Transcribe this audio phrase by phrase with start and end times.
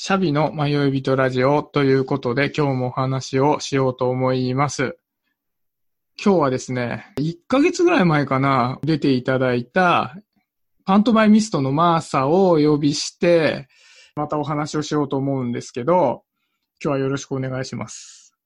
[0.00, 4.96] シャビの迷い人ラジオということで今日もお話をしようと思います。
[6.24, 10.14] 今日はですね、1ヶ月ぐらい前かな、出ていただいた
[10.84, 13.66] パントマイミストのマーサをお呼びして、
[14.14, 16.22] またお話をしようと思うんですけど、
[16.80, 18.36] 今日はよろしくお願いします。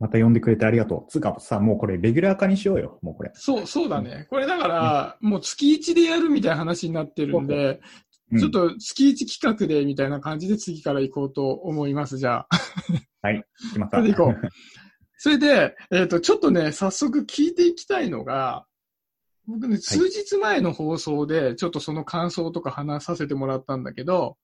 [0.00, 1.04] また呼んでくれてありがとう。
[1.08, 3.30] つうかさ、もうこれレギュラー化にしようよ、もうこれ。
[3.34, 4.26] そう、そうだね。
[4.28, 7.80] これだから、もう月1でやるみたいな話になってるんで、うん
[8.38, 12.48] ちょっと月1企画でみたいな感じで次から行こうと思います、じゃあ。
[13.22, 13.98] はい、決まった。
[13.98, 14.48] それで行こう。
[15.18, 18.66] それで、えっ、と、ちょっとね、早速聞いていきたいのが、
[19.46, 24.36] 僕ね、数日前の放送で、ちょっとその感想とか話させてもらったんだけど、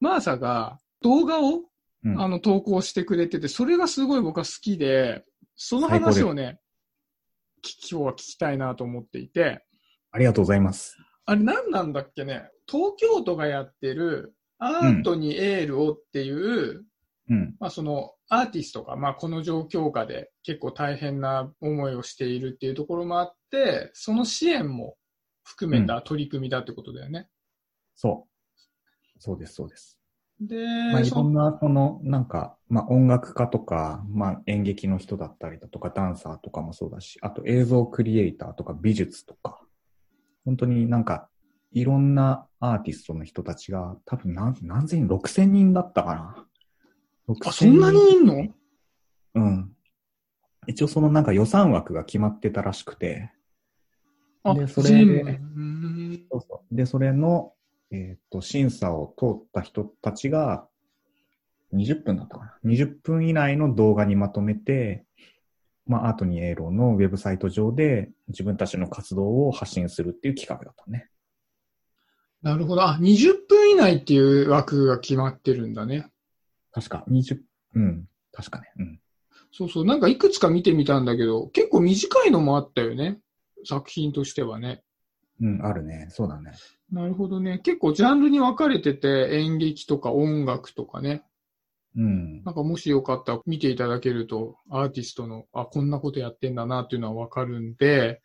[0.00, 1.64] マーサが動画を、
[2.04, 5.24] うんあの、投稿してくれてて、それがすごい僕は好きで、
[5.56, 6.58] その話をね、
[7.60, 9.64] き今日は聞きたいなと思っていて、
[10.10, 10.96] ありがとうございます。
[11.26, 12.48] あれ何なんだっけね？
[12.70, 16.84] 東京都がやってるアートにエールをっていう、
[17.30, 17.56] うん。
[17.60, 24.96] まあそのアーティストが、まあこの状況下で結構大変な思いをしているっていうところもあって、その支援も
[25.44, 27.28] 含めた取り組みだってことだよね。
[27.94, 29.20] そう。
[29.20, 29.98] そうです、そうです。
[30.40, 30.56] で、
[30.92, 39.60] まあ、いそろんな、この、なんか、まあ、音楽家とか、まあ、演劇の人だったりだとか、ダンサーとかもそうだし、あと映像クリエイターとか美術とか、
[40.44, 41.28] 本当になんか、
[41.72, 46.46] いろんなアーティストの人たちが、多分何、何千人、6千人だったかな。
[47.44, 48.48] あ、そんなにいんの？
[49.34, 49.72] うん。
[50.66, 53.32] 一応そのなんか予算枠が決まってたらしくて、
[54.42, 55.40] あ、でそれ全で
[56.30, 56.74] そうそう。
[56.74, 57.52] で、それの、
[57.90, 60.66] えっ、と、審査を通った人たちが、
[61.74, 62.70] 20分だったかな。
[62.70, 65.04] 20分以内の動画にまとめて、
[65.86, 71.08] まあ、アートにエーローのウェブサイト上で自分たちの活動を発信するっていう企画だったね。
[72.42, 72.82] なるほど。
[72.82, 76.10] あ、20分以内っていう枠が決まってるんだね。
[76.72, 77.38] 確か、20、
[77.74, 78.72] うん、確かね。
[78.78, 79.00] うん。
[79.52, 79.84] そうそう。
[79.84, 83.18] なんかいくつか見てみたんだけど、結構短いのもあったよね。
[83.64, 84.82] 作品としてはね。
[85.40, 86.06] うん、あるね。
[86.10, 86.52] そうだね。
[86.92, 87.58] なるほどね。
[87.58, 91.24] 結構ジャンルに分かれてて、演劇とか音楽とかね。
[91.96, 92.44] うん。
[92.44, 98.20] なんかもしよかったら見ていただけると、アーティストの、あ、こんなことやってんだなっていうのは分かるんで、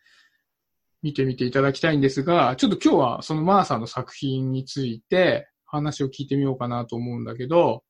[1.04, 7.84] 見てみていただきたいんですが、ちょっと今日はそのマーさんの作品について話を聞いてみようかなと思うんだけど、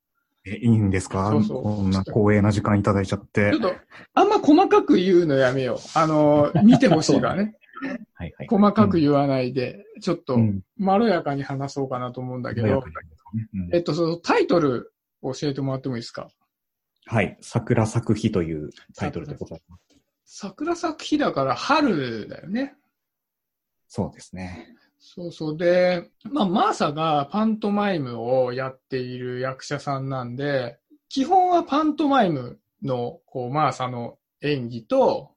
[0.45, 1.29] え、いいんですか？
[1.31, 3.51] そうそうこんな光栄な時間いただいちゃって。
[3.51, 3.73] ちょっと、
[4.13, 5.77] あんま細かく言うのやめよう。
[5.97, 7.55] あの、見てほしいからね。
[8.13, 8.47] はいはい。
[8.47, 10.61] 細かく言わないで、ちょっとうん。
[10.77, 14.93] まろやかに話そうかなと思うんだけど、うんえっと、そのタイトル
[15.23, 16.27] 教えてもらってもいいですか？
[17.05, 17.37] はい。
[17.41, 19.83] 桜咲く日というタイトルでございます。
[20.25, 22.75] 桜咲く日だから春だよね。
[23.87, 24.67] そうですね。
[24.99, 25.57] そうそう。
[25.57, 30.79] で、まあ、マーサがパントマイムをやっている役者さんなんで、
[31.09, 35.31] 基本はパントマイムの、こう、マーサの演技と、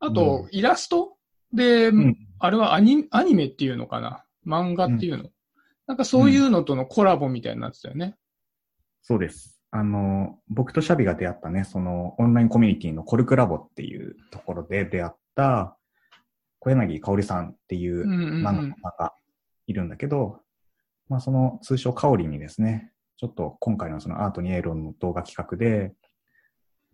[0.00, 1.16] あと、イラスト
[1.52, 4.24] で、んあれはアニアニメっていうのかな？
[4.46, 5.28] 漫画っていうの、
[5.86, 8.16] なんかそういうのとのコラボみたいになってたよね。
[9.02, 9.60] そうです。
[9.70, 15.76] あの、僕とシャビが出会ったね、そのオンラインコミュニティのコルクラボっていうところで出会った
[16.60, 18.66] 小柳香織さんっていううんうん、う漫画ん。
[18.68, 19.12] 家が
[19.66, 20.40] いるんだけど、
[21.08, 25.92] まあその通称香織にですね、ちょっと今回のそのアートにエーロンの動画企画で、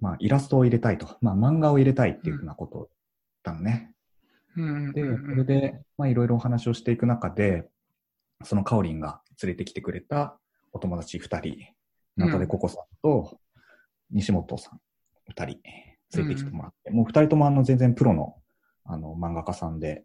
[0.00, 2.88] まあイラストを入れたいと、まあ漫画を入れたいっていうふうなことを言っ
[3.42, 3.92] たのね。
[4.56, 7.68] うんで、うんそれで、まあいろいろお話をしていく中で、
[8.44, 10.38] そのカオリンが連れてきてくれた
[10.72, 11.56] お友達二人、
[12.16, 13.38] ナタデココさんと
[14.10, 14.80] 西本さん
[15.28, 15.60] 二人
[16.14, 18.36] 連れてきてもらって、もう二人ともあの全然プロの
[18.88, 20.04] あの漫画家さんで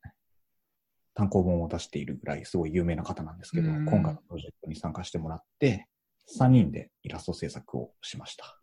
[1.14, 5.88] 単行本を出しているぐらいすごい有名な方なんですけど、うん今回のプロジェクトに参加してもらって、
[6.26, 8.58] 三人でイラスト制作をしました。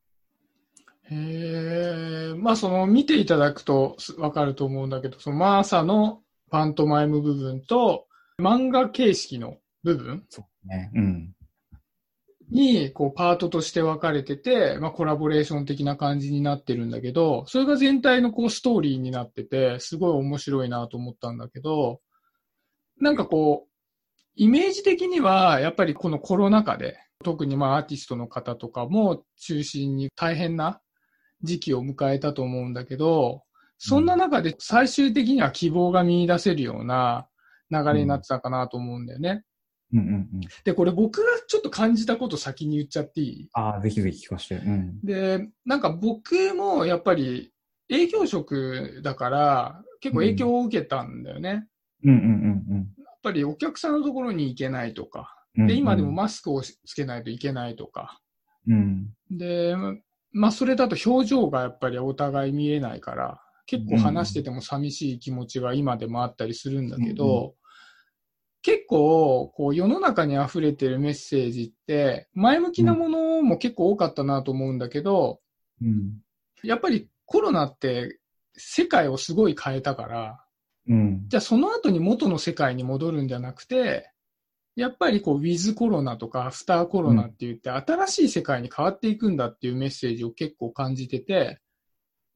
[1.11, 8.07] へえ、まあその見ていただくとすわかると思うんだけど、そのマーサのパントマイム部分と
[8.41, 10.91] 漫画形式の部分そうね。
[10.95, 11.33] うん。
[12.51, 22.01] にこうパートとして分かれてて、まあコラボレーション的な感じになってるんだけど、それが全体のこうストーリーになってて、すごい面白いなと思ったんだけど、
[23.01, 23.69] なんかこう、
[24.37, 30.81] イメージ的にはやっぱりこのコロナ禍で、特にまあアーティストの方とかも中心に大変な
[31.43, 33.43] 時期を迎えたと思うんだけど、
[33.79, 37.29] そんな中で最終的には希望が見出せるような
[37.71, 39.45] 流れになってたかなと思うんだよね。
[39.93, 40.41] うんうんうん。
[40.65, 43.49] で、これ僕がちょっと感じたこと先に言っちゃっていい？
[43.53, 44.55] ああ、ぜひぜひ聞かせて。
[44.57, 45.01] うん。
[45.03, 47.53] で、なんか僕もやっぱり
[47.89, 51.67] 営業職だから結構影響を受けたんだよね。
[52.05, 52.77] うんうんうんうん。
[52.99, 58.21] やっぱりお客さんのところに行けないとか、で、今でもマスクをつけないといけないとか。
[58.69, 59.09] うん。
[59.31, 59.75] で、
[60.31, 67.55] まあ、それだと表情がやっぱりお互い見えないから、結構話してても寂しい気持ちが今でもあったりするんだけど、
[68.63, 75.41] 結構、こう、世の中に溢れてるメッセージって、前向きなものも結構多かったなと思うんだけど、
[75.81, 76.19] うん。
[76.63, 78.19] やっぱりコロナって
[78.55, 80.45] 世界をすごい変えたから、
[80.89, 81.29] うん。
[81.29, 84.11] じゃあその後に元の世界に戻るんじゃなくて、
[84.75, 91.61] やっぱりこう、ウィズコロナとかアフターコロナって言って、新しい世界に変わっていくんだっていうメッセージを結構感じてて、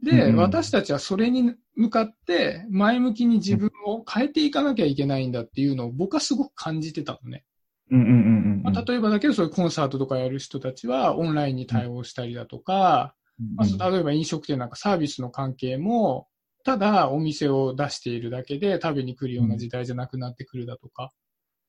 [0.03, 7.45] で、うん私たちはそれに向かって前向きに自分を変えていかなきゃいけないんだっていうのを僕はすごく感じてたのね。
[7.91, 8.19] うんうんうんう
[8.57, 8.63] ん。
[8.63, 13.15] まあ、例えばだけどそういうコンサートとかやる人たちはオンラインに対応したりだとか、
[13.57, 16.29] まあ、例えば飲食店なんかサービスの関係も、
[16.65, 21.13] ただお店を出しているだけで食べに来るような時代じゃなくなってくるだとか。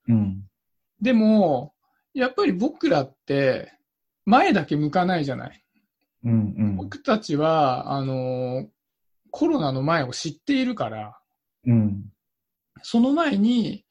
[0.08, 0.44] うん。
[1.02, 1.74] でも、
[2.14, 3.72] やっぱり僕らって
[4.26, 5.63] 前だけ向かないじゃない。
[6.24, 6.76] うんうん。
[6.78, 8.68] 僕たちは、あの、
[9.32, 11.18] コロナの前を知っているから、
[11.66, 12.12] うん。
[12.82, 13.86] その前に、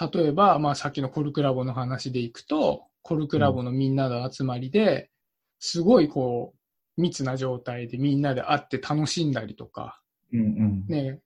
[0.00, 5.10] 例えば、まあさっきのコルクラボの話でいくと、コルクラボのみんなの集まりで、
[5.58, 6.54] すごいこ
[6.98, 10.00] う、密な状態でみんなで会って楽しんだりとか、
[10.32, 10.86] うんうん。
[10.88, 11.20] ね、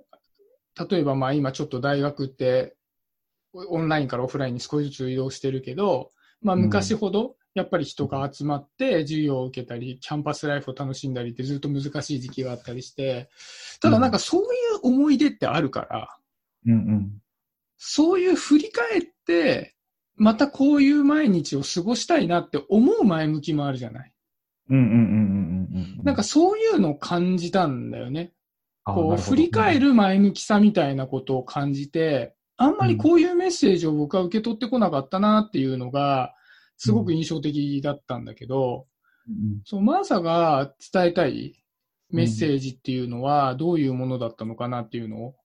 [0.91, 2.77] 例えばまあ今ちょっと大学って
[3.53, 6.11] オンラインからオフラインに少しずつ移動してるけど、
[6.43, 13.29] まあ昔ほどやっぱり人が集まって授業を受けたり、キャンパスライフを楽しんだりってずっと難しい時期があったりして、
[13.81, 14.49] ただなんかそういう
[14.83, 16.17] 思い出ってあるから、
[16.67, 17.23] うんうん。
[17.77, 19.75] そういう振り返って、
[20.17, 24.13] またこういう毎日を過ごしたいなって思う前向きもあるじゃない。
[26.05, 28.33] なんかそういうのを感じたんだよね。
[28.85, 29.81] あ、こう、振り返。
[29.81, 36.35] る前向きさみたいなことを感じて、あんまりこういうメッセージを僕は受け取ってこなかったなっていうのが、
[36.83, 38.87] すごく印象的だったんだけど、
[39.29, 41.63] うんそう、マーサが伝えたい
[42.09, 45.37] メッセージっていうのはどういうものだったのかなっていうのを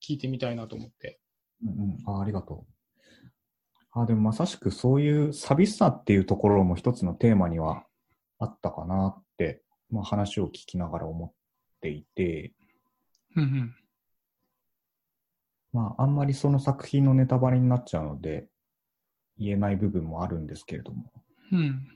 [0.00, 1.18] 聞いてみたいなと思って。
[1.64, 2.18] うんうん。
[2.18, 3.20] あ、ありがとう。
[3.90, 7.84] あ、でもまさしくそういう寂しさっていうところも一つのテーマには
[8.38, 11.32] あったかなって、まあ話を聞きながら思っ
[11.80, 12.52] ていて、
[13.34, 13.74] うんうん。
[15.72, 18.46] まああんまりその作品のネタバレになっちゃうので、
[19.38, 21.10] 言えない部分もあるんですけれども、
[21.52, 21.88] うん。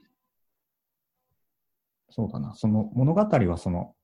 [2.11, 3.95] そうだな、その物語はその、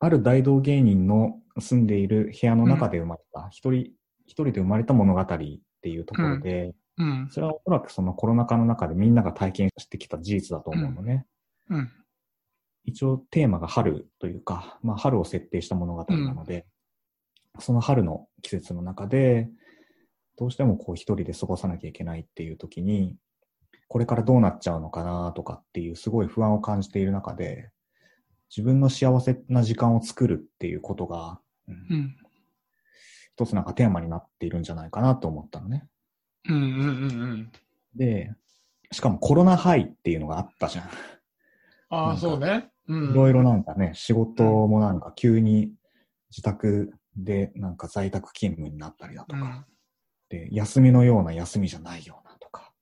[0.00, 3.92] ある大道芸人の住んでいる部屋の中で生まれた、一人、
[4.26, 7.28] 一人で生まれた物語っていうところで、うん。
[7.30, 11.26] それはおそらくそのコロナ禍の中でみんなが体験してきた事実だと思うのね。
[11.70, 11.90] うん。
[12.84, 16.66] 一応テーマが春というか、まあ春を設定した物語なので、
[17.58, 19.48] その春の季節の中で、
[20.38, 23.16] どうしてもこう一人で過ごさなきゃいけないっていう時に、
[23.88, 27.70] これからどうなっちゃうのかなとかっていうすごい不安を感じている中で、
[28.48, 32.16] 自分の幸せな時間を作るっていうことが、うんうん。
[33.34, 35.88] 一つなんかテーマになっているんじゃないかなと思ったのね。
[36.48, 37.52] うんうんうんうん。
[37.96, 38.32] で、
[38.92, 40.88] しかもコロナハイっていうのがあったじゃん。
[41.90, 42.70] ああ、そうね。
[42.86, 43.10] うん。
[43.10, 45.72] いろいろなんかね、仕事もなんか急に
[46.30, 49.64] 自宅でなんか在宅勤務になったりだとか、うん。
[50.28, 52.72] で、休みのような休みじゃないようなとか、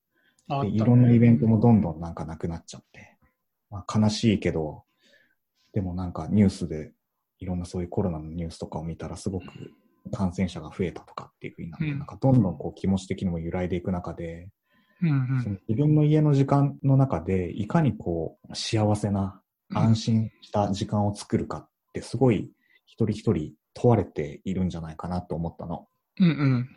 [0.65, 3.17] ねいろんなイベントもどんどんなんかなくなっちゃって、
[3.71, 4.85] まあ、悲しいけど、
[5.73, 6.93] でもなんかニュースで
[7.39, 9.47] いろんなそういうコロナのニュースとかを見たらすごく
[10.13, 14.49] 感染者が増えたとかっていうふうになって、うんなんかどんどんこう気持ち的にも揺らいでいく中で、
[15.03, 19.79] うんその自分の家の時間の中でいかにこう幸せなうん。
[19.79, 22.51] 安心した時間を作るかってすごい
[22.87, 25.87] 一人一人問われているんじゃないかなと思ったの。
[26.21, 26.69] うんうん。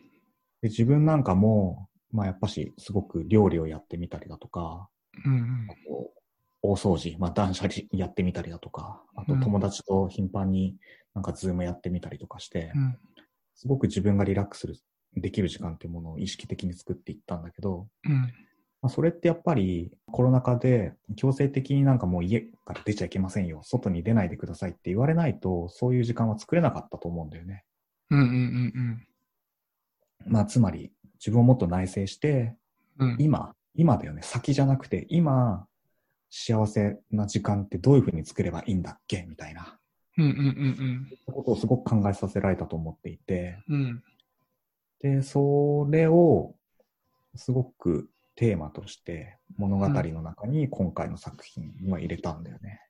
[0.62, 4.90] で自分なんかも、まあやっぱしすごく料理をやってみたりだとか、
[5.26, 6.12] うんあと
[6.62, 10.76] 大掃除、まあ断捨離やってみたりだとか、あとうん友達と頻繁に
[11.14, 12.98] なんかズームやってみたりとかして、うん。
[13.56, 14.68] すごく自分がリラックス
[15.16, 18.34] できる時間っていうものを意識的に作っていったんだけど、うん。
[18.82, 27.66] まあ、それってやっぱりコロナ禍で強制的になんかもう家から出ちゃいけませんよ、外に出ないでくださいって言われないと、そういう時間は作れなかったと思うんだよね。
[28.10, 29.06] うんうんうん
[30.26, 32.56] まあ、つまり自分をもっと内省して、
[32.98, 33.16] うん。
[33.20, 35.66] 今、今だよね、先じゃなくて、今、
[36.30, 39.26] 幸せな時間ってどういうふうに作ればいいんだっけ？
[39.28, 39.80] みたいな
[40.18, 43.76] うんうんうんことをすごく考えさせられたと思っていて、うん。
[43.76, 44.04] うん。
[45.00, 46.54] で、それを
[47.36, 52.82] すごくテーマとして物語の中に今回の作品には入れたんだよね。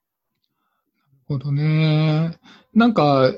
[1.29, 2.38] なるほどね。
[2.74, 3.31] なんか、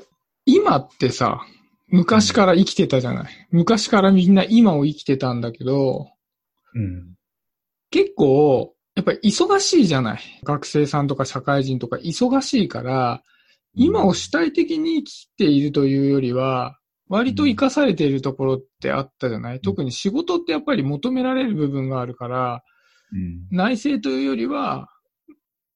[0.46, 1.46] 今ってさ、
[1.92, 3.48] 昔から生きてたじゃない。
[3.50, 6.08] 昔からみんな今を生きてたんだけど、
[6.74, 7.14] うん。
[7.90, 10.20] 結構、やっぱり忙しいじゃない。
[10.42, 13.22] 学生さんとか社会人とか忙しいから、
[13.74, 22.62] 今を主体的に生きているというよりは、割と活かされているところってあったじゃない、特に仕事ってやっぱり求められる部分があるから、
[23.12, 23.54] うん。
[23.54, 24.88] 内政というよりは、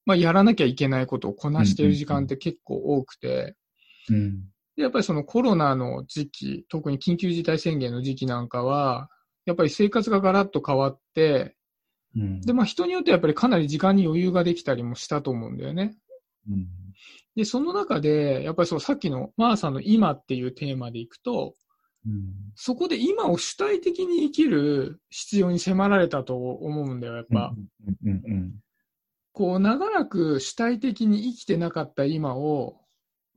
[0.06, 3.54] まあ、やらなきゃいけないことをこなしている時間って結構多くて、
[4.08, 4.44] うん。
[4.76, 9.08] でやっぱりそのコロナの時期、特に緊急事態宣言の時期なんかは、
[9.46, 11.56] やっぱり生活がガラッと変わって、
[12.14, 12.40] うん。
[12.40, 15.96] で、まあ人によってはやっぱりかなり時間に余裕ができたりもしたと思うんだよね。
[16.48, 16.66] うん。
[17.36, 21.54] で、その中で、やっぱりそうさっきのマーさんの今っていうテーマでいくと、
[22.06, 22.34] うん。
[22.54, 27.54] そこで今を主体的に生きる必要に迫られたと思うんだよ、やっぱ。
[28.04, 28.22] うん。
[28.24, 28.54] うん。
[29.32, 32.80] こう、長らく主体的に生きてなかった今を、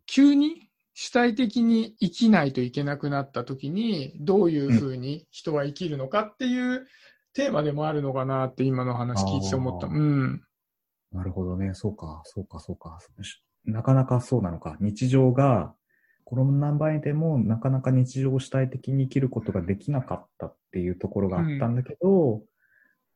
[0.05, 0.68] 急に
[1.01, 6.87] 主体的に生きないといけなくなった時に、どういうふうに人は生きるのかっていう
[7.33, 9.87] テーマでもあるのかなって今の話聞いてて思った。
[9.87, 10.43] うん。
[11.13, 11.73] なるほどね。
[11.73, 12.99] そうか、そうか、そうか。
[13.21, 13.93] しなか。
[13.93, 14.19] なか。
[14.19, 14.75] そうなのか。
[14.81, 15.73] 日常が、
[16.25, 17.69] コロナ前でもなか。
[17.69, 17.91] なか。
[17.91, 20.15] 日常を主体的に生きることができなか。
[20.15, 22.41] ったっていうところがあったんだけど、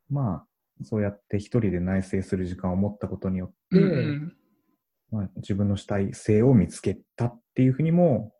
[0.09, 0.45] ま
[0.79, 4.37] あ、そうやって一人で内省する時間を持ったことによって、うんうん
[5.13, 8.33] まあ、自分の主体性を見つけたっていうふうにも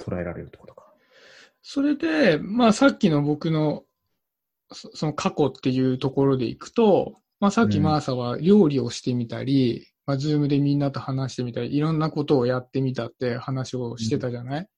[0.00, 0.86] 捉えられるってことか。
[1.60, 3.82] それで、まあさっきの僕の
[4.72, 14.68] そその過去っていうところでいくと、まあさっきうんマーサは料理をしてみたり、まあズームでみんなと話してみたり、いろんなことをやってみたって話をしてたじゃない、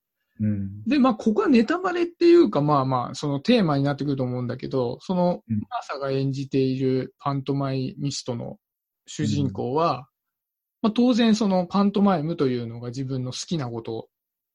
[0.41, 0.83] うん。
[0.85, 8.57] で、まあここはネタバレっていうかまあまあそのテーマになってくると思うんだけど、そのうんマーサが演じているパントマイミストの
[9.07, 10.09] 主人公は、
[10.83, 14.09] まあ当然そのパントマイムというのが自分の好きなこと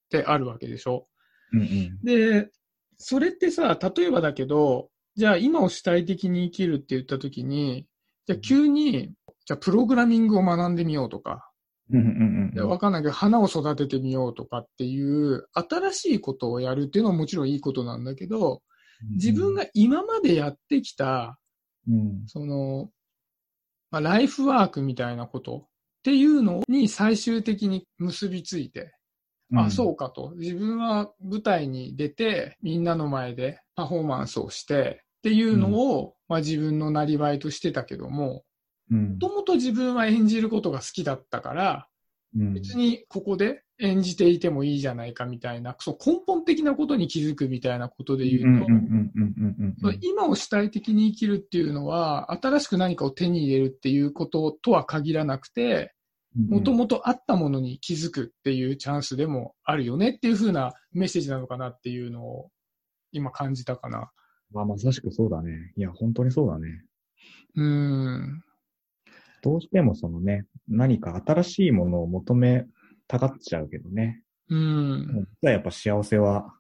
[0.06, 1.08] ってあるわけでしょ。
[1.54, 2.00] うんうん。
[2.04, 2.50] で、
[2.98, 7.88] それってさ、例えばだけど、じゃあ今を主体的に生きるって言ったときに、
[8.28, 9.14] じゃあ急に、
[9.46, 11.50] じゃあプログラミングを学んでみようとか、
[11.90, 12.78] うんうんうん。
[12.80, 18.62] かんないけど花を育ててみようとかっていう新しいことをやるっていうのはもちろんいいことなんだけど、
[19.12, 21.40] 自分が今までやってきた、
[21.88, 22.90] うん、その、
[23.92, 25.68] まあ、ライフワークみたいなこと
[26.08, 28.94] っていうのに最終的に結びついて、
[29.54, 30.32] あ、そうかと。
[30.38, 38.46] 自分は舞台に出て、みんなの前でパフォーマンスをして、っていうのを、まあ自分のなりわいとしてたけども、
[38.90, 39.12] うん。
[39.16, 41.88] もともと自分は演じることが好きだったから、
[42.38, 42.54] うん。
[42.54, 48.60] 別にここで演じていてもいいじゃないかみたいな、そう根本的なことに気づくみたいなことで言う
[49.82, 55.94] と、今を主体的に生きるっていうのは、新しく何かを手に入れるっていうこととは限らなくて、
[56.36, 62.50] もともとあったものに気づくっていうチャンスでもあるよねっていう風なメッセージなのかなっていうのを
[63.12, 64.12] 今感じたかな。
[64.52, 65.74] まあ、まさしくそうだね。
[65.76, 66.84] いや、本当にそうだね。
[67.56, 68.44] うーん。
[69.42, 72.66] どうしてもそのね、何か新しいものを求め
[73.08, 74.22] たがっちゃうけどね。
[74.50, 75.28] うーん。
[75.42, 76.54] 実はやっぱ幸せは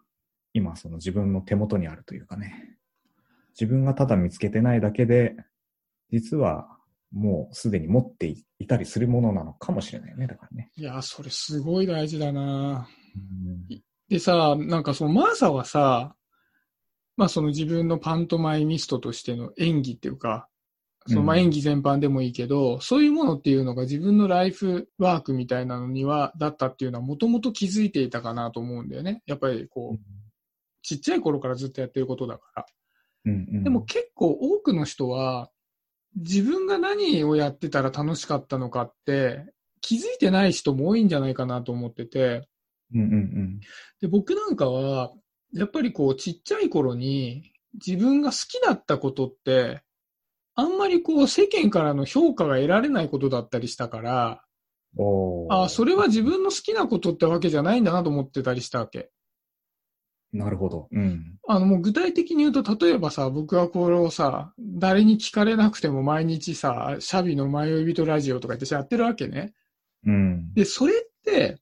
[0.53, 2.77] 今その自分の手元にあるというかね。
[3.59, 5.35] 自分がただ見つけてないだけで、
[6.11, 6.76] 実は
[7.11, 8.27] もうすでに持って
[8.59, 10.27] いたりするものなのかもしれないよね。
[10.27, 10.71] だからね。
[10.75, 16.15] いや、それすごい大事だなうんでさ、なんかそのマーサはさ、
[17.17, 20.47] まあその自分のパントマイミストとしての演技っていうか、
[21.07, 29.23] そのまあうん演技全般でもいいけど、そういうものっていうのが自分のライフワークみたいなのには、だったっていうのはもともと気づいていたかなと思うんだよね。
[29.25, 29.99] やっぱりこう、
[30.83, 32.65] ちっちゃい頃からずっとやってることだから。
[33.25, 35.49] うんうん、でも結構多くの人は、
[36.17, 39.45] 自分が何をやってたら楽しかったのかって、
[39.81, 42.47] 気づいてない人も多いんじゃないかなと思ってて、
[42.93, 43.59] うんうんうん。
[44.01, 45.11] で、僕なんかは、
[45.53, 49.81] やっぱりこう、ちっちゃい頃に、自分が好きだったことって、
[50.55, 54.43] あんまりこう、世間からの評価が得られないことだったりしたから、
[55.49, 59.11] あそれは自分の好きなことってわけじゃないんだなと思ってたりしたわけ。
[60.37, 60.87] なるほど。
[60.91, 61.37] うん。
[61.47, 69.53] あの、もう具体的に言うと、例えばさ、僕はこれをさ、誰に聞かれなくても毎日さ、シャビの迷い人ラジオとか言ってやってるわけね。
[70.05, 70.53] うん。
[70.53, 71.57] で、それって、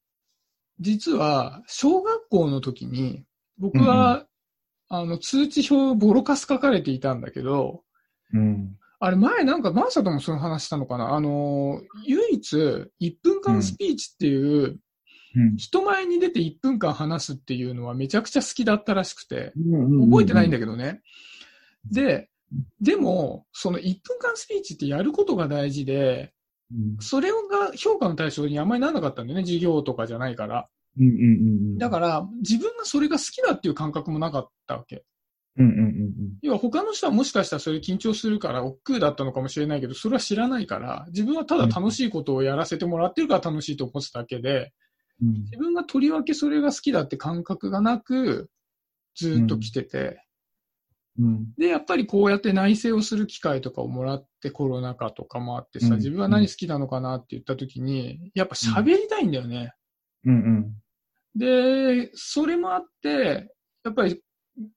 [0.80, 3.24] 実は、小学校の時に、
[3.58, 4.26] 僕は、
[4.90, 7.84] あの、通知表ボロカス書かれていたんだけど、
[8.34, 8.78] うん。
[9.00, 11.14] あれ前なんかマーサともその話したのかな？
[11.14, 14.80] あの、唯一1分間スピーチっていう、うん
[15.56, 21.02] 人前に出て1分間話すっていうのはめちゃくちゃ好きだったらしくて、うん覚えてないんだけけどね。
[21.92, 22.30] で、
[22.82, 26.34] でも、その1分間スピーチってやることが大事で、
[26.72, 27.02] ど。
[27.02, 30.68] それが評価の対象にあんまりならなかったんだよね、授業とかじゃないから。
[31.78, 35.04] だから、自分がそれが好きだっていう感覚もなかったわけ。
[36.42, 44.74] 要は他の人はもしかしたらそういう緊張するから億劫だったのかもしれないけど、それは知らないから、自分はただ楽しいことをやらせてもらってるから楽しいと思ってただけで、
[45.22, 45.34] うん。
[45.44, 48.50] 自分がとりわけそれが好きだって感覚がなく、
[49.16, 50.26] ずーっと来てて、
[51.18, 51.54] うん。
[51.58, 59.74] で、やっぱりこうやって内省をする機会とかをもらってコロナ禍とかもあってさ、うん自分は何好きなのかなって言った時に、やっぱ喋りたいんだよね。
[60.26, 60.76] うんうん。
[61.36, 63.50] で、それもあって、
[63.84, 64.22] やっぱり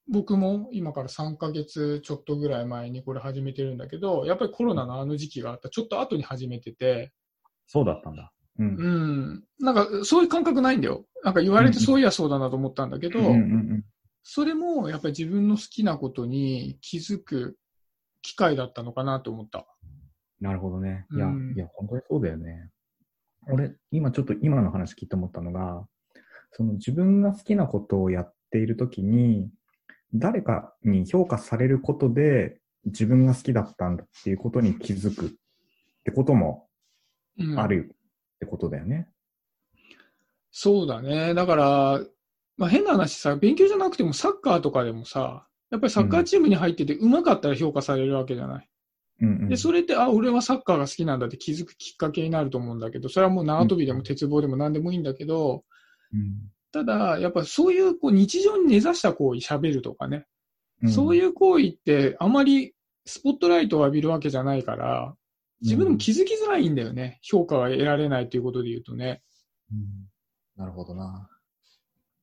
[0.09, 7.13] 僕も今から3ヶ月ちょっとぐらい前にこれ始めてるんだけど、やっぱりコロナのあの時期があった、ちょっと後に始めてて、
[7.67, 8.33] そうだったんだ。
[8.59, 8.67] うん。
[8.67, 9.45] うん。
[9.61, 11.05] なんかそういう感覚ないんだよ。
[11.25, 13.85] なんか言われてそういやそうだなと思ったんだけど、うんうん
[14.31, 17.57] それもやっぱり自分の好きなことに気づく
[18.21, 19.65] 機会だったのかなと思った。
[20.39, 21.07] なるほどね。
[21.13, 22.69] いや、うんいや、本当にそうだよね。
[23.51, 25.87] 俺、今ちょっと今の話聞いて思ったのが、
[26.53, 29.51] その自分が好きなことをやっているときに、
[30.13, 35.31] 誰かに評価されることで自分が好きだったんだっていうことに気づくっ
[36.05, 36.69] てことも
[37.39, 37.95] うんある
[38.39, 39.09] ってことだよね。
[40.51, 41.35] そうだね。
[41.35, 42.01] だから、
[42.57, 48.69] まあ変な話さ、勉強じゃなくてもサッカーとかでもさ、やっぱりサッカーチームに入ってて上手かったら評価されるわけじゃない。
[49.21, 49.49] うんうん。
[49.49, 55.65] で、それって、あ、俺はサッカーが好きなんだって気づくきっかけになると思うんだけど、それはもう縄跳びでも鉄棒でも何でもいいんだけど、
[56.13, 60.27] うんただ、やっぱそういうこう日常に根ざした行為、喋るとかね、
[60.83, 62.75] うん、そういう行為ってあまり
[63.07, 65.15] スポットライトを浴びるわけじゃないから、
[65.61, 67.19] 自分でも気づきづらいんだよね。
[67.23, 69.23] 評価が得られないということで言うとね。
[69.73, 70.09] うん
[70.57, 71.31] なるほどな。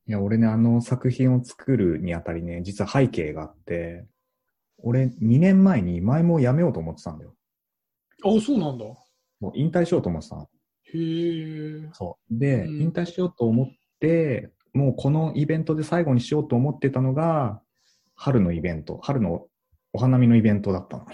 [0.07, 4.05] いや、俺ね、あの作品を作るにあたりね、実は背景があって、
[4.77, 7.33] 俺2年前に前も辞めようと思ってたんだよ。
[8.23, 8.85] あ、そうなんだ。
[9.39, 10.49] もう引退しようと思ってたの。
[10.93, 11.89] へえ。
[11.93, 12.37] そう。
[12.37, 13.67] で、うん引退しようと思っ
[13.99, 17.61] て、もうこのイベントで最後にしようと思ってたのが、
[18.15, 19.47] 春のイベント、春の
[19.93, 21.05] お花見のイベントだったの。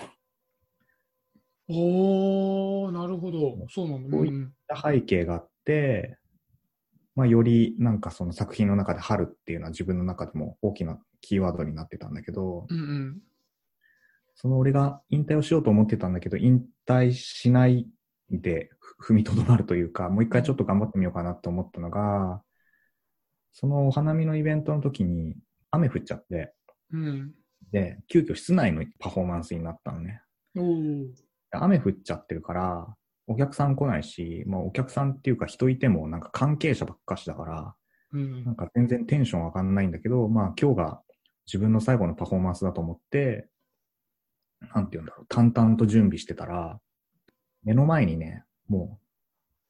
[1.74, 3.66] おー、なるほど。
[3.70, 4.18] そうなんだ。
[4.18, 4.54] そういうん。
[4.82, 6.18] 背景があって、
[7.16, 13.22] まあ、よりなんかその作品の中で春っていうのは自分の中でも大きなキーワードになってたんだけど、うんうん。
[14.36, 17.88] その俺が引退をしようと思ってたんだけど、引退しない
[18.30, 22.42] でふ踏みとどまるというか、もう一回ちょっと頑張ってみようかなと思ったのが、
[23.52, 25.36] そのお花見のイベントの時に
[25.70, 26.54] 雨降っちゃって、
[26.92, 27.34] うん。
[27.72, 30.22] で、急遽室内のパフォーマンスになったのね。
[31.52, 32.88] 雨降っちゃってるから、
[33.28, 37.76] お客さん来ないし、まあお客さんっていうか人いてもなんか関係者ばっかしだから、
[38.14, 41.02] うんなんか全然テンション上がんないんだけど、まあ今日が
[41.46, 43.48] 自分の最後のパフォーマンスだと思って、
[44.76, 46.80] なんて言うんだろう、淡々と準備してたら、
[47.64, 49.00] 目の前にね、も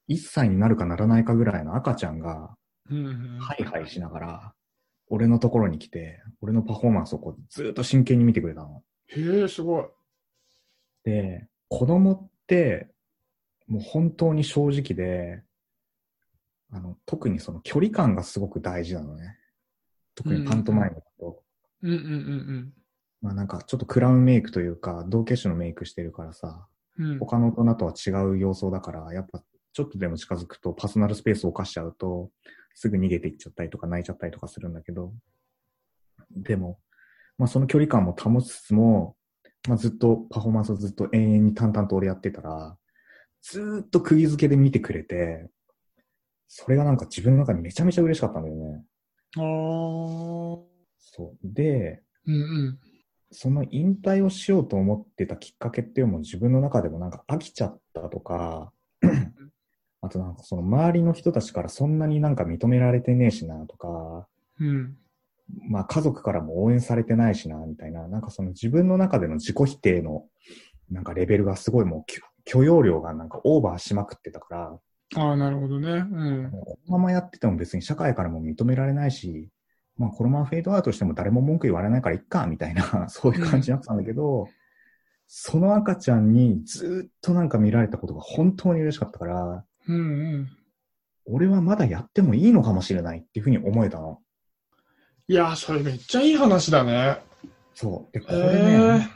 [0.09, 2.55] う、1歳になるかならないかぐらいの赤ちゃんが。
[3.39, 4.53] ハイハイしながら、
[5.07, 8.83] 俺のところに来て、俺のパフォーマンスをこうずっと真剣に見てくれたの。
[9.07, 9.85] へえ、すごい。
[11.03, 12.89] で、子供って、
[13.67, 15.41] もう本当に正直で、
[16.69, 19.37] あの、特にその距離感がすごく大事なのね。
[20.13, 21.41] 特にパントマイムだと。
[21.81, 22.73] うんうんうん
[23.21, 27.11] まあなんかちょっとクラウンメイクというか、道化師のメイクしてるからさ、うん。
[27.11, 27.19] うん。
[27.19, 32.31] 他の大人とは違う様相だから、やっぱちょっとでも近づくとパーソナルスペースを犯しちゃうと、
[32.73, 35.13] すぐ逃げていっちゃったりとか泣いちゃったりとかするんだけど、
[36.35, 36.79] でも、
[37.37, 39.15] まあその距離感も保ちつつも、
[39.67, 42.77] まあずっとパフォーマンスをずっと永遠に淡々と俺やってたら、
[43.41, 45.49] ずーっと釘付けで見てくれて、
[46.47, 48.83] それがなんか自分の中でめちゃめちゃ嬉しかったんだよね。
[49.37, 50.71] あー。
[50.99, 51.37] そう。
[51.43, 52.79] で、うんうん。
[53.31, 58.73] その引退をしようと思ってたきっかけっていうのも自分の中でもなんか飽きちゃったとか、
[60.01, 64.27] あとなんかその周りの人たちからそんなになんか認められてねえしなとか、
[64.59, 64.97] うん。
[65.69, 70.25] まあ家族からも応援されてないしなみたいな、なんかその自分の中での自己否定の
[70.89, 74.79] なんかレベルがすごいもう許許容量がなんかオーバーしまくってたから、
[75.15, 75.89] ああ、なるほどね。
[75.89, 76.51] うん。
[76.51, 79.49] このままやってても別に社会からも認められないし、
[79.97, 84.47] まあこのままフェードアウトしても誰も文句言われないからいっか、みたいな、 そういう感じになってたんだけど、
[85.27, 90.49] その赤ちゃんにずっとなんか見られたことが本当に嬉しかったから、うんうん。
[91.25, 94.19] 俺はまだやってもいいのかもしれないっていうふうに思えたの。
[95.31, 97.21] いやー、それめっちゃいい話だね。
[97.73, 98.13] そう。
[98.13, 99.09] で、こへれーね、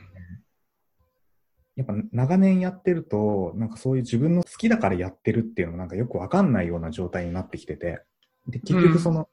[1.75, 8.01] やっぱ長年やってると、なんかそういう自分の好きだからやってるっていうのもなんかよくわかんないような状態になってきてて、
[8.47, 9.27] で、結局その、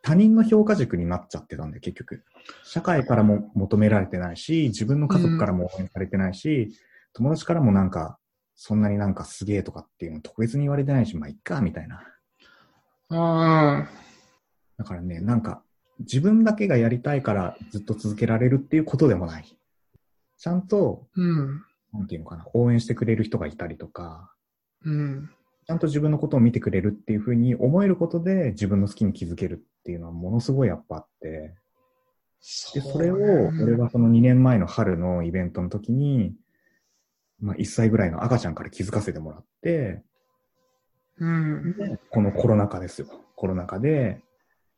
[0.00, 2.24] 他人の評価軸になっちゃってたんで、結局。
[2.64, 6.72] 社会からも求められてないし、自分の家族からも応援されてないし、
[7.12, 8.18] 友達からもなんか、
[8.54, 12.02] そんなになんかすげえとかっていうの特別に言われてないし、まあいっか、みたいな。
[13.10, 13.90] あ
[14.78, 15.62] だからね、なんか、
[16.00, 19.58] 自分だけがやりたいからずっと続けられるっていうことでもない。
[20.38, 21.62] ちゃんと、うん。
[21.92, 24.32] なんていうのかな、応援してくれる人がいたりとか、
[24.84, 25.30] うん。
[25.66, 31.54] ちゃんと自分のことを見てくれるっていうふうに思えることで自分の好きに気づけるっていうのはものすごいやっぱあって、
[32.72, 33.16] で、それを、
[33.62, 36.34] 俺はその2年前の春のイベントの時に、
[37.40, 40.02] まあ1歳ぐらいの赤ちゃんから気づかせてもらって、
[41.18, 41.76] うん。
[41.76, 43.08] でこのコロナ禍ですよ。
[43.34, 44.22] コロナ禍で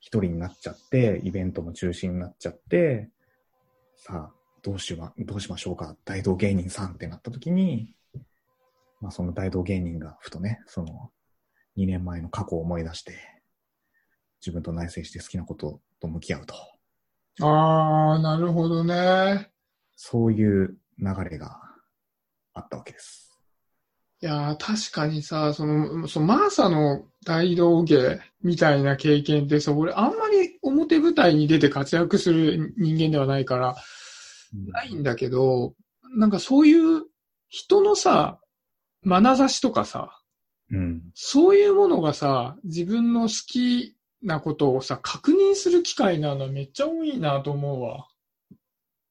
[0.01, 3.11] 一人になっちゃって、イベントも中止になっちゃって、
[3.97, 7.95] さあ、どうしま、どうしましょうか、大道芸人さんってなった時に、
[9.01, 11.11] まあその大道芸人がふとね、その
[11.77, 13.15] 2年前の過去を思い出して、
[14.41, 16.55] 自分と内省して好きなことと向き合うと。
[17.43, 19.51] ああ、なるほどね。
[19.97, 21.61] そういう流れが
[22.55, 23.30] あったわけです。
[24.23, 33.77] いやー、確かにさ、その、そのマーサの大道芸みたいな経験ってさ、俺あんまり表舞台に出て活躍する人間ではないから、
[34.73, 35.75] ないんだけど、
[36.17, 37.05] なんかそういう
[37.49, 38.39] 人のさ、
[39.05, 40.21] 眼差しとかさ、
[40.71, 41.03] うん。
[41.15, 48.07] そういうものがさ、自分の好きなことをさ、確認する機会なのめっちゃ多いなと思うわ。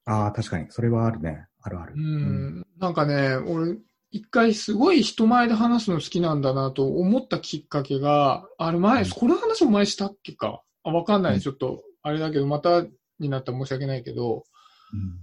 [0.06, 0.68] ああ、確かに。
[0.70, 1.48] それはあるね。
[1.62, 1.94] あるある。
[1.96, 2.66] うん。
[2.80, 3.78] なんかね、俺、
[4.12, 10.64] 一回すごい人前で話すの好きなんだなと思ったきっかけが、あれ前、うんこの話も前したっけか？
[10.84, 11.36] あ、わかんない。
[11.36, 12.86] うんちょっと、あれだけど、また
[13.20, 14.46] になったら申し訳ないけど、
[14.94, 15.20] うん。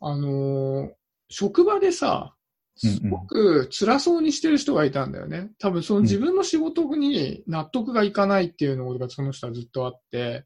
[0.00, 0.90] あのー
[1.34, 2.34] 職場でさ、
[2.76, 5.50] すごく辛そうにしてる人がいたんだよね。
[5.58, 10.44] 多分その自分の仕事に納得がいかないっていうのがその人はずっとあって、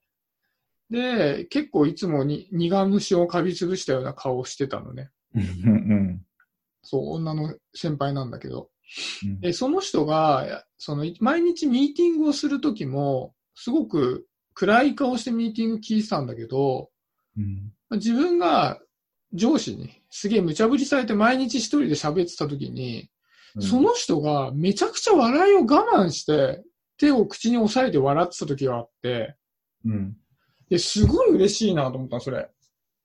[0.90, 5.10] で、結構いつもに苦虫を噛みつぶしたような顔をしてたのね。
[5.34, 6.25] うん。
[6.94, 7.00] うん。
[7.00, 8.70] そう、女の先輩なんだけど。
[9.24, 16.90] うんで、その人が、その、毎日ミーティングをするときも、すごく暗い顔してミーティング聞いてたんだけど、
[17.36, 17.72] うん。
[17.96, 18.80] 自分が
[19.32, 23.10] 上司にすげえ無茶ぶりされて毎日一人で喋ってたときに、
[23.60, 26.62] その人がめちゃくちゃ笑いを我慢して、
[26.98, 29.36] 手を口に押さえて笑ってた時があって、
[29.84, 30.16] うん。
[30.70, 32.48] で、すごい嬉しいなと思ったのそれ。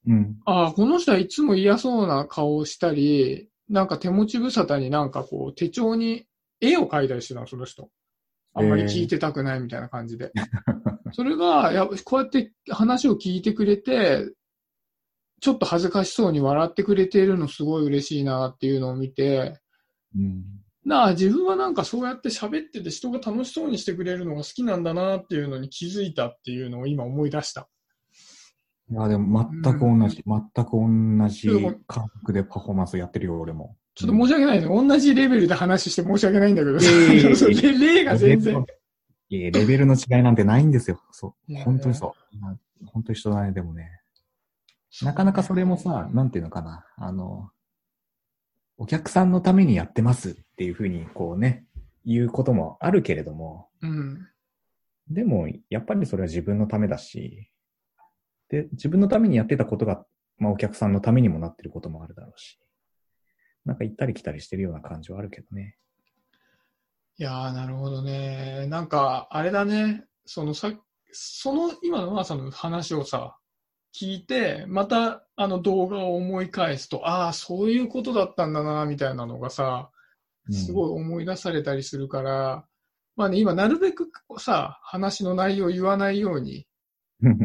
[0.08, 0.38] うん。
[0.46, 6.26] ああ、この人はいつも嫌そうな顔をしたり、なんか手持ち無沙汰になんかこう手帳に
[6.60, 7.90] 絵を描いたりしてたの、その人。
[8.54, 10.32] あんまり聞いてたくないみたいな感じで。
[11.14, 14.30] それが、やこうやって話を聞いてくれて、
[15.40, 19.60] ちょっと恥ずかしそうに笑ってくれているのすごい嬉しいなっていうのを見て、
[20.16, 20.44] うん。
[20.84, 27.70] なあ、自分はなんかそうやって喋ってて人が楽しそうにしてくれるのが好きなんだなっていうのに気づいたっていうのを今思い出した。
[28.92, 31.50] いや、でも全く同じ、全く同じ
[31.88, 33.78] 感覚でパフォーマンスやってるよ、俺も。
[33.96, 34.68] ちょっと申し訳ないね。
[34.68, 38.66] 同じレベルで話して申し訳ないんだけど、いやいやいやいやそう例例が全然。
[39.30, 41.02] いや、レベルの違いなんてないんですよ。
[41.12, 41.56] そう。
[41.64, 42.38] 本当にそう。
[42.40, 44.02] まあ本当に人だね、でもね。
[45.04, 46.86] なかなかそれもさ、なんていうのかな。
[46.98, 47.50] あの、
[48.78, 51.66] お客さんのためにやってますっていうふうに、こうね、
[52.06, 54.28] 言うこともあるけれども、うん。
[55.10, 57.50] でも、やっぱりそれは自分のためだし、
[58.52, 60.06] で、自分のためにやってたことが、
[60.38, 62.60] まあお客さんのためにもなってることもあるだろうし、
[63.66, 65.78] なんか行ったり来たりしてるような感じはあるけどね。
[67.18, 68.68] いやー、なるほどね。
[68.68, 70.06] なんか、あれだね。
[70.26, 70.72] そのさ、
[71.14, 73.38] その今のさんの話をさ、
[73.94, 79.92] 聞いて、またあの動画を思い返すと、ああ、そういうことだったんだな、みたいなのがさ、
[80.50, 82.66] すごい思い出されたりするから、
[83.16, 84.10] まあね、今なるべく
[84.40, 86.66] さ、話の内容を言わないように、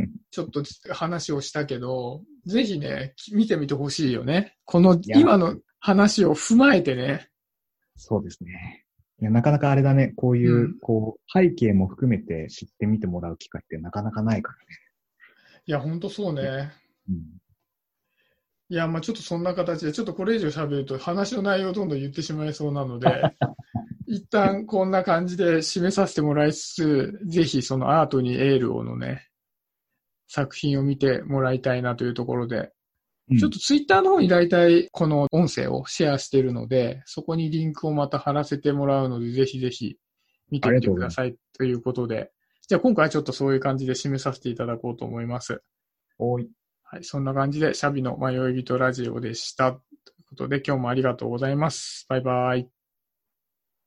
[0.04, 0.15] い。
[0.36, 4.54] ちょっと話をしたけど、ぜひね、き見てみてほしいよね。
[4.64, 7.28] このや今の話を踏まえてね。
[7.96, 8.84] そうですね。
[9.20, 10.12] いや、なかなかあれだね。
[10.16, 14.58] こういう、うんこう、背景も含めて知ってみてもらう機会ってなかなかないから
[15.68, 16.42] いや、ほんとそうね。
[16.42, 16.72] ね。
[18.68, 23.08] いや、まあちょっとそんな形で、ちょっとこれ以上喋ると話の内容をどんどん言ってしまいそうなので、
[24.06, 29.28] 一旦こんな感じで締めさせてもらいつつ、ぜひそのアートにエールをのね、
[30.28, 32.56] 作品を見てもらいたいなというところで、
[33.28, 39.96] うんちょっとツイッターの方に大体この音声をシェアしているので、そこにリンクをまた貼らせてもらうので、ぜひぜひ
[40.48, 42.30] 見てみてくださいということで、
[42.68, 45.60] じゃあ今回はちょっとそういう感じで締めさせていただこうと思います。
[46.18, 46.48] おい。
[46.84, 49.72] はい、そんな感じで、シャビの迷い人ラジオでした。
[49.72, 52.06] ということで、今日もありがとうございます。
[52.08, 52.75] バイバイ。